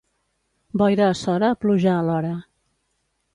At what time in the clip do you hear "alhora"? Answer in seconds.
1.97-2.33